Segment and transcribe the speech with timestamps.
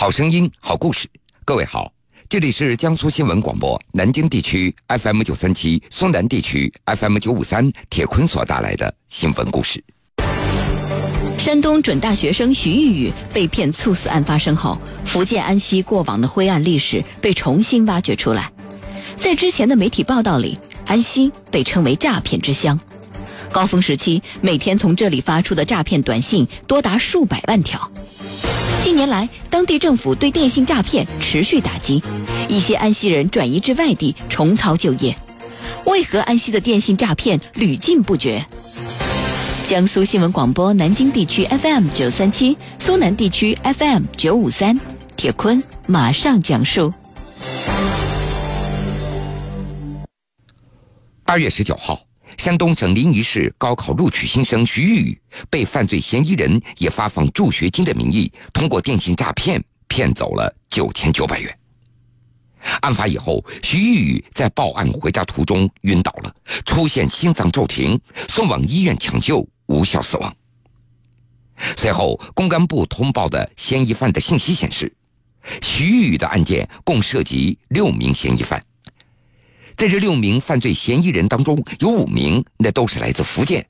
[0.00, 1.06] 好声音，好故事。
[1.44, 1.92] 各位好，
[2.26, 7.70] 这里是江苏新闻广播南京地区 FM 九三七、苏南地区 FM 九五三。
[7.90, 9.84] 铁坤所带来的新闻故事。
[11.38, 18.50] 山东准大学生徐玉玉被骗猝死案发生后，福建安溪过往的灰暗历史被重新挖掘出来。
[19.16, 22.80] 在之前的媒体报道里，安溪被称为诈骗之乡。
[23.52, 27.90] 高峰时期，每天从这里发出的诈骗短信多达数百万条。
[28.82, 32.02] 近年来，当地政府对电信诈骗持续打击，
[32.48, 35.14] 一些安溪人转移至外地重操旧业。
[35.86, 38.44] 为何安溪的电信诈骗屡禁不绝？
[39.66, 44.78] 江苏新闻广播南京地区 FM 九三七，苏南地区 FM 九五三，
[45.16, 46.92] 铁坤马上讲述。
[51.24, 52.09] 二月十九号。
[52.36, 55.20] 山东省临沂市高考录取新生徐玉玉
[55.50, 61.56] 被犯罪嫌疑人以发放助学金的名义，通过电信诈骗骗走了九千九百元。
[62.80, 70.34] 案发以后，徐玉玉在报案回家途中晕倒了，出现心脏骤停，送往医院抢救无效死亡。
[71.76, 74.94] 随后，公安部通报的嫌疑犯的信息显示，
[75.62, 78.62] 徐玉玉的案件共涉及六名嫌疑犯。
[79.80, 83.66] 在这六名犯罪嫌疑人当中，有五名那都是来自福建。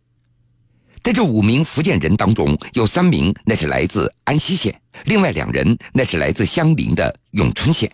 [1.05, 7.89] 在这五名福建人当中，有三名那是来自安溪县，另外两人那是来自相邻的永春县。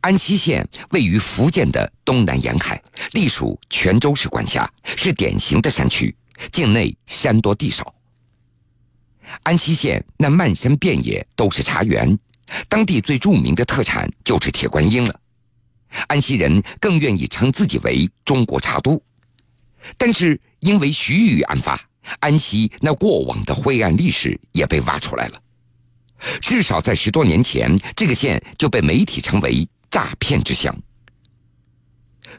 [0.00, 6.12] 安溪县位于福建的东南沿海，隶属泉州市管辖，是典型的山区，
[6.50, 7.94] 境内山多地少。
[9.44, 12.18] 安溪县那漫山遍野都是茶园，
[12.68, 15.14] 当地最著名的特产就是铁观音了。
[16.08, 19.00] 安溪人更愿意称自己为中国茶都，
[19.96, 21.80] 但是因为徐玉案发，
[22.20, 25.40] 安溪那过往的灰暗历史也被挖出来了。
[26.40, 30.74] 至少在十多年前，这个县就被媒体称为诈骗之乡。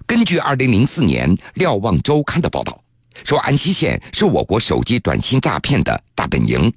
[0.05, 2.79] 根据二零零四年《瞭望周刊》的报道，
[3.23, 6.71] 说安溪县是我国手机短信诈骗的大本营，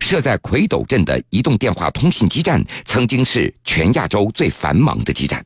[0.00, 5.44] 设在魁斗镇的移动电话通信基站曾经是全亚洲最繁忙的基站。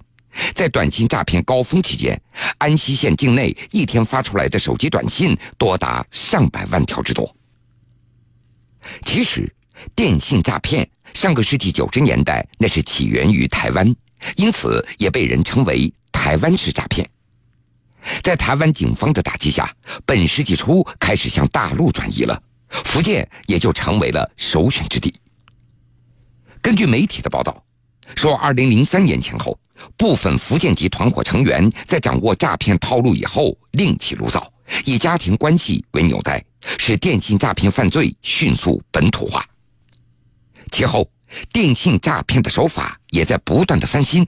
[0.54, 2.20] 在短信诈骗高峰期间，
[2.58, 7.34] 安溪县境内一天发出来的手机短信多达上百万条之多。
[9.04, 9.52] 其实，
[9.94, 13.94] 电信诈骗上个世纪九十年代那是起源于台湾，
[14.36, 17.08] 因此也被人称为台湾式诈骗。
[18.22, 19.74] 在台湾警方的打击下，
[20.04, 25.12] 本世纪初开始向大陆转移了，福建也就成为了首选之地。
[26.62, 27.64] 根据媒体的报道，
[28.14, 29.58] 说二零零三年前后。
[29.96, 34.52] 部分福建籍团伙成员在掌握诈骗套路以后，另起炉灶，
[34.84, 36.44] 以家庭关系为纽带，
[36.78, 39.44] 使电信诈骗犯罪迅速本土化。
[40.70, 41.08] 其后，
[41.52, 44.26] 电信诈骗的手法也在不断的翻新。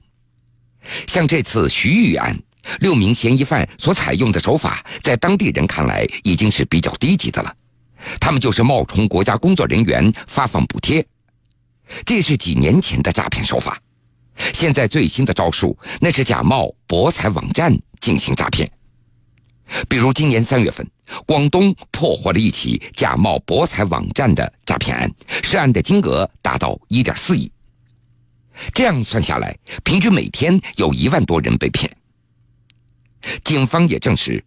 [1.07, 2.39] 像这次徐玉案，
[2.81, 7.55] 六名嫌疑犯所采用的手法，在当地人看来已经是比较低级的了。
[8.21, 11.05] 他们就是冒充国家工作人员发放补贴，
[12.07, 13.81] 这是几年前的诈骗手法。
[14.55, 18.71] 现在最新的招数，那是假冒博彩网站进行诈骗。
[19.89, 20.89] 比如今年三月份，
[21.27, 25.13] 广东破获了一起假冒博彩网站的诈骗案，
[25.43, 27.51] 涉案的金额达到一点四亿。
[28.73, 31.95] 这样算下来，平均每天有一万多人被骗。
[33.45, 34.43] 警方也证实，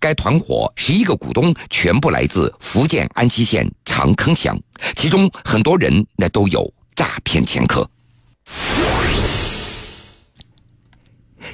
[0.00, 4.58] 该团伙十一个股东全部来自福建安溪县长坑乡，
[4.96, 7.88] 其中很多人那都有诈骗前科。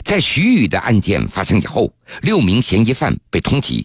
[0.05, 3.84] 在徐宇的案件发生以后，六名嫌疑犯被通缉。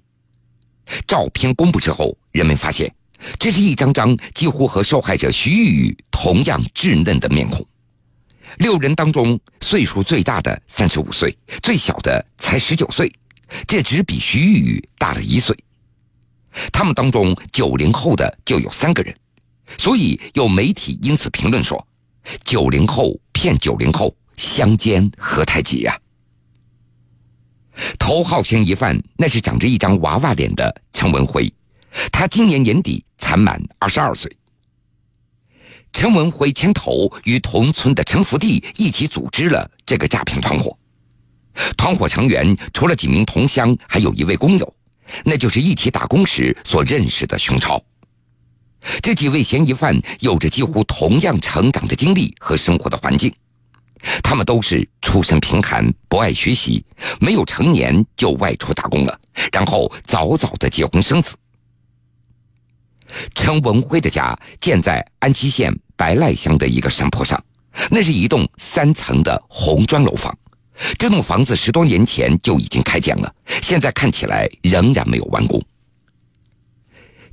[1.07, 2.93] 照片公布之后，人们发现，
[3.37, 7.65] 这是一张张几乎和受害者徐宇同样稚嫩的面孔。
[8.57, 13.11] 六人当中，岁数最大的三十五岁，最小的才十九岁，
[13.67, 15.55] 这只比徐宇大了一岁。
[16.71, 19.15] 他们当中九零后的就有三个人，
[19.77, 21.85] 所以有媒体因此评论说
[22.45, 25.97] ：“九零后骗九零后。”相煎何太急呀！
[27.99, 31.51] 头号嫌疑犯那是长着一张娃娃脸的陈文辉，
[32.11, 34.31] 他今年年底才满二十二岁。
[35.91, 40.77] 陈文辉牵头与同村的陈福地一起组织了这个诈骗团伙，
[41.77, 44.75] 团伙成员除了几名同乡，还有一位工友，
[45.23, 47.81] 那就是一起打工时所认识的熊超。
[49.01, 53.33] 这几位嫌疑犯有着几乎同样成长的经历和生活的环境。
[54.23, 56.85] 他们都是出身贫寒，不爱学习，
[57.19, 59.19] 没有成年就外出打工了，
[59.51, 61.35] 然后早早的结婚生子。
[63.33, 67.41] 陈文辉的家建在安溪县白赖乡的一个山坡上，
[67.89, 70.35] 那是一栋三层的红砖楼房。
[70.97, 75.63] 这栋房子十多年前就已经开建了，现在看起来仍然没有完工。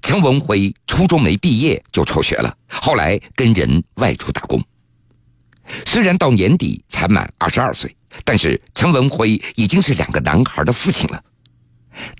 [0.01, 4.63] 陈文辉初中没毕业就辍学了，后来跟人外出打工。
[5.87, 11.23] 虽然到年底才满二十二岁，但是陈文辉已经是两个男孩的父亲了。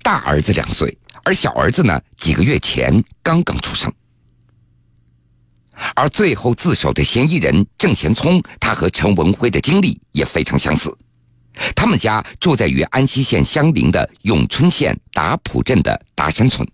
[0.01, 3.91] 大儿子两岁，而小儿子呢，几个月前刚刚出生。
[5.95, 10.95] 而最后自首的嫌疑人郑贤聪，他和陈文辉的经历也非常相似。
[11.75, 16.67] 他们家住在与安溪县相邻的永春县达浦镇的达山村。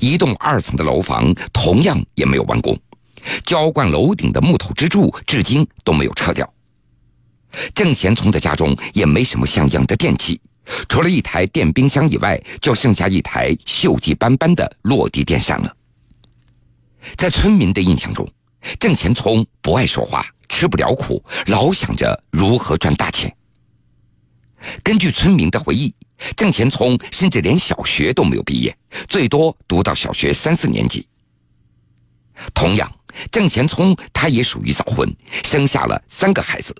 [0.00, 2.78] 一栋二层的楼房同样也没有完工，
[3.44, 6.52] 浇灌楼顶的木头支柱至今都没有撤掉。
[7.74, 10.40] 郑贤聪的家中也没什么像样的电器，
[10.88, 15.76] 除了一台电冰箱以外，就剩下一台锈迹斑斑的落地电扇了。
[17.16, 18.28] 在村民的印象中，
[18.78, 23.34] 郑贤聪不爱说话，吃不了苦，老想着如何赚大钱。
[24.82, 25.94] 根据村民的回忆。
[26.34, 28.74] 郑贤聪甚至连小学都没有毕业，
[29.06, 31.06] 最多读到小学三四年级。
[32.54, 32.90] 同样，
[33.30, 35.14] 郑贤聪他也属于早婚，
[35.44, 36.74] 生下了三个孩子，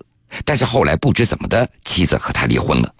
[0.45, 2.93] 但是后来不知怎么的，妻子和他离婚了。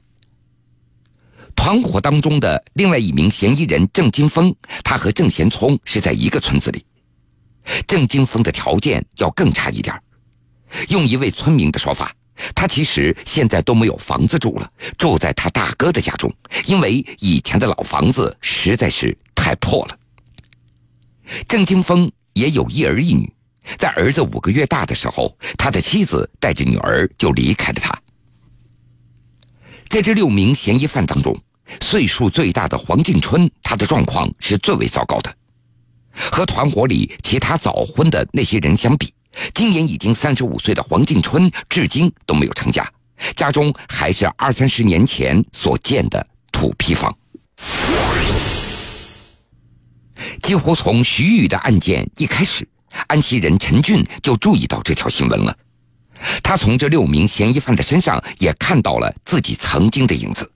[1.56, 6.86] 团伙当中的另外一名嫌疑人郑金峰，他和郑贤聪是在一个村子里。
[7.88, 10.00] 郑金峰的条件要更差一点，
[10.90, 12.14] 用一位村民的说法。
[12.54, 16.32] 他其实现在都没有房子住了，住在他大哥的家中，
[16.68, 19.98] 因为以前的老房子实在是太破了。
[21.48, 23.34] 郑金峰也有一儿一女，
[23.80, 27.92] 在儿子五个月大的时候，他的妻子带着女儿就离开了他。
[29.90, 31.36] 在这六名嫌疑犯当中，
[31.82, 35.36] 岁数最大的黄进春，他的状况是最为糟糕的，
[36.14, 39.12] 和团伙里其他早婚的那些人相比。
[39.54, 42.88] 今年已经三十五岁的黄进春，至今都没有成家，
[43.36, 47.16] 家中还是二三十年前所建的土坯房。
[50.48, 52.66] 几乎从徐宇的案件一开始，
[53.08, 55.54] 安溪人陈俊就注意到这条新闻了。
[56.42, 60.50] 他从这六名嫌疑犯的身上也看到了自己曾经的影子，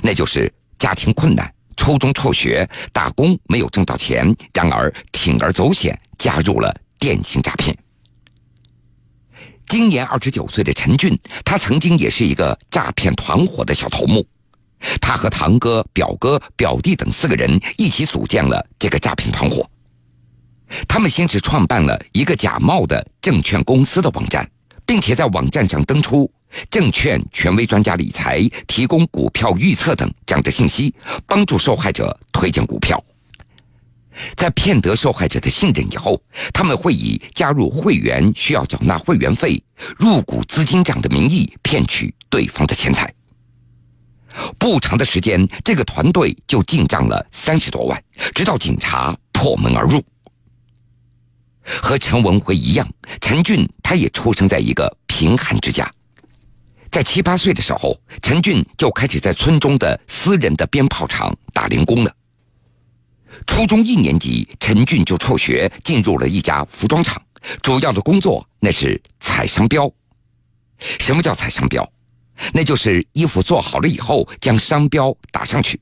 [0.00, 0.48] 那就是
[0.78, 7.76] 家庭困难、初中辍学、打工没有挣到钱，然而铤而走险加入了电信诈骗。
[9.66, 14.24] 今年二十九岁的陈俊，他曾经也是一个诈骗团伙的小头目。
[15.00, 19.68] 他和堂哥、表哥、表弟等四个人一起组建了这个诈骗团伙。
[20.88, 24.48] 他们先是创办了一个假冒的证券公司的网站，
[24.86, 26.30] 并且在网站上登出
[26.70, 30.94] “证券权威专家理财”、提供股票预测等这样的信息，
[31.26, 33.02] 帮助受害者推荐股票。
[34.34, 39.62] 在骗得受害者的信任以后，他们会以加入会员需要缴纳会员费、
[39.98, 43.12] 入股资金这样的名义骗取对方的钱财。
[44.58, 48.02] 不长的时间，这个团队就进账了三十多万，
[48.34, 50.02] 直到警察破门而入。
[51.64, 52.88] 和陈文辉一样，
[53.20, 55.88] 陈俊他也出生在一个贫寒之家，
[56.90, 62.12] 在七八岁的时候，陈俊就开始在村中的私人的鞭炮厂打零工了。
[63.46, 67.20] 初中一年级，陈俊就辍学，进入了一家服装厂，
[67.62, 69.90] 主要的工作那是踩商标。
[70.98, 71.88] 什么叫踩商标？
[72.52, 75.80] 那就是衣服做好了以后，将商标打上去。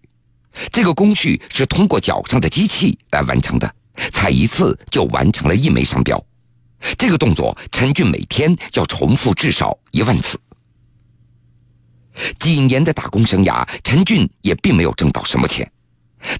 [0.73, 3.75] 这个工序是通过脚上的机器来完成的，
[4.13, 6.23] 踩一次就完成了一枚商标。
[6.99, 10.39] 这个动作，陈俊每天要重复至少一万次。
[12.39, 15.71] 几年的打工生涯，陈俊也并没有挣到什么钱。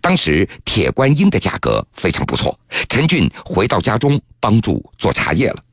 [0.01, 2.59] 当时铁观音的价格非常不错，
[2.89, 5.65] 陈俊回到家中帮助做茶叶了。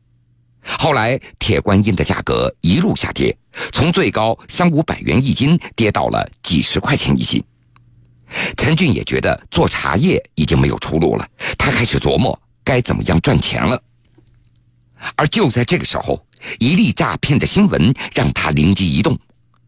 [0.77, 3.35] 后来铁观音的价格一路下跌，
[3.71, 7.43] 从最高三五百元一斤跌到了几十块钱一斤。
[8.57, 11.25] 陈俊也觉得做茶叶已经没有出路了，
[11.57, 13.81] 他开始琢磨该怎么样赚钱了。
[15.15, 16.21] 而就在这个时候，
[16.59, 19.17] 一例诈骗的新闻让他灵机一动。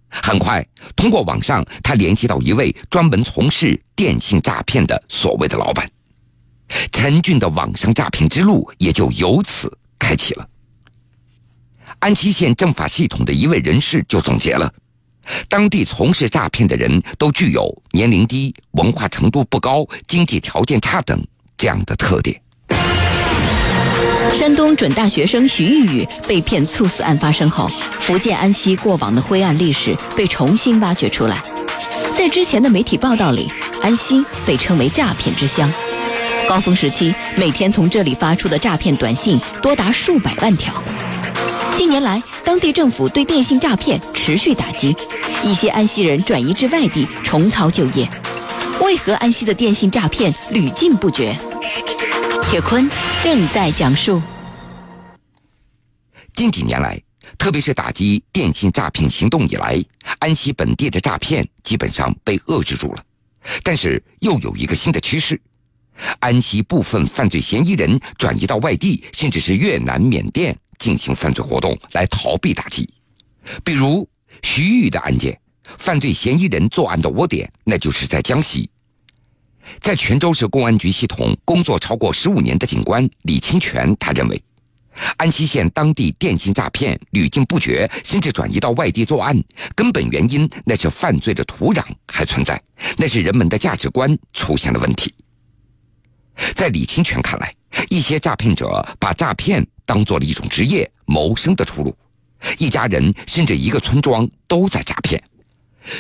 [0.09, 0.65] 很快，
[0.95, 5.89] 通过网上，他联系到一位专门从事电信诈骗的所谓的老板，
[6.91, 10.49] 陈俊的网上诈骗之路也就由此开启了。
[11.99, 14.71] 安溪县政法系统的一位人士就总结了，
[15.47, 21.21] 当地从事诈骗的人都具有年龄低、文化程度不高、经济条件差等
[21.57, 22.41] 这样的特点。
[24.37, 27.67] 山东准大学生徐玉玉被骗猝死案发生后，
[27.99, 31.41] 福建安溪过往的灰暗历史被重新挖掘出来。
[32.15, 33.51] 在之前的媒体报道里，
[33.81, 35.69] 安溪被称为诈骗之乡。
[36.47, 40.73] 高峰时期，每天从这里发出的诈骗短信多达数百万条。
[41.79, 44.93] 近年来，当地政府对电信诈骗持续打击，
[45.41, 48.05] 一些安溪人转移至外地重操旧业。
[48.81, 51.33] 为何安溪的电信诈骗屡禁不绝？
[52.43, 52.85] 铁坤
[53.23, 54.21] 正在讲述。
[56.35, 57.01] 近几年来，
[57.37, 59.81] 特别是打击电信诈骗行动以来，
[60.19, 63.01] 安溪本地的诈骗基本上被遏制住了。
[63.63, 65.39] 但是又有一个新的趋势，
[66.19, 70.53] 安溪部分犯罪嫌疑人转移到外地，甚至是越南、缅甸。
[70.79, 72.89] 进行犯罪活动来逃避打击，
[73.63, 74.09] 比如
[74.41, 75.39] 徐玉的案件，
[75.77, 78.67] 犯罪嫌疑人作案的窝点那就是在江西。
[79.79, 84.41] 在泉州市公安局系统工作超过十五年的警官李清泉，他认为，
[85.17, 89.39] 安溪县当地电信诈骗屡禁不绝，甚至转移到外地作案，
[89.75, 92.59] 根本原因那是犯罪的土壤还存在，
[92.97, 95.13] 那是人们的价值观出现了问题。
[96.55, 97.53] 在李清泉看来，
[97.89, 99.65] 一些诈骗者把诈骗。
[99.89, 101.97] 当做了一种职业谋生的出路，
[102.59, 105.19] 一家人甚至一个村庄都在诈骗，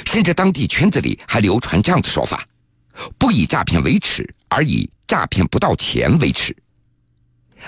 [0.05, 2.47] 甚至当地圈子里还流传这样的说法：
[3.17, 6.55] 不以诈骗为耻，而以诈骗不到钱为耻。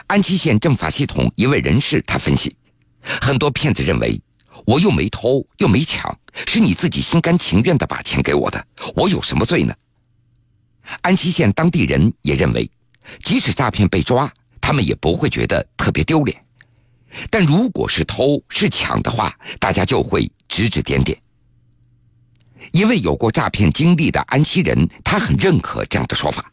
[0.06, 2.56] 安溪县政法系统一位人士他分析，
[3.01, 4.22] 很多骗子认为
[4.66, 8.63] 我又没偷又没抢，是你自己心甘情愿的把钱给我的，
[8.96, 9.74] 我有什么罪呢？
[11.01, 12.70] 安溪县当地人也认为，
[13.24, 14.32] 即使诈骗被抓。
[14.62, 16.46] 他们也不会觉得特别丢脸，
[17.30, 21.20] 但如果是偷是抢的话，大家就会指指点点。
[22.72, 26.50] 因为有过诈骗经历的安溪人，他很认可这样的说法。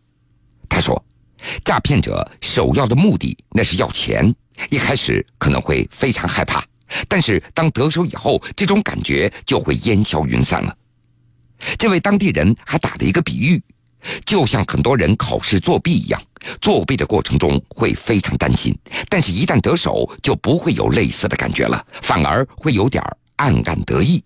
[0.68, 1.00] 他说
[1.62, 4.34] ：“诈骗者首要的目的那是要钱，
[4.70, 6.64] 一开始可能会非常害怕，
[7.06, 10.74] 但是当得手以后，这种感觉就会烟消云散了。”
[11.78, 13.62] 这位当地人还打了一个比喻。
[14.24, 16.22] 就像很多人考试作弊一样，
[16.60, 18.76] 作弊的过程中会非常担心，
[19.08, 23.02] 但是一旦得手，就不会有类似的感觉了，反而会有点
[23.36, 24.22] 暗暗得意。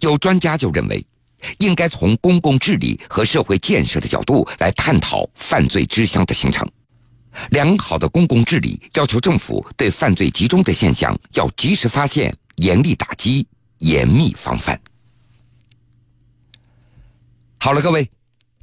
[0.00, 1.06] 有专家就认为，
[1.58, 6.68] 应该从公共治理和社会建设的角度来探讨犯罪之乡的形成。
[7.50, 13.46] 良好的公共治理要求政府对犯罪集中的现象要及时发现、严厉打击、
[13.80, 14.80] 严密防范。
[17.58, 18.10] 好了，各位。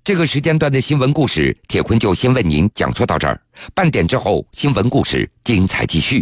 [0.04, 3.40] 这个时间段的新闻故事，铁坤就先为您讲述到这儿。
[3.74, 6.22] 半点之后，新闻故事精彩继续。